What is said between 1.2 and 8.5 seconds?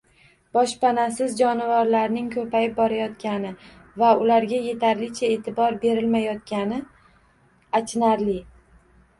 jonivorlarning ko‘payib borayotgani va ularga yetarlicha e’tibor berilmayotgani achinarli